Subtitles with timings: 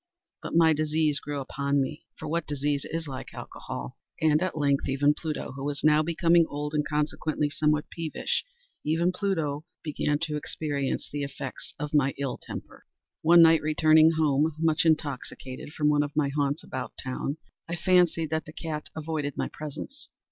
[0.41, 5.51] But my disease grew upon me—for what disease is like Alcohol!—and at length even Pluto,
[5.51, 11.75] who was now becoming old, and consequently somewhat peevish—even Pluto began to experience the effects
[11.77, 12.87] of my ill temper.
[13.21, 17.37] One night, returning home, much intoxicated, from one of my haunts about town,
[17.69, 20.09] I fancied that the cat avoided my presence.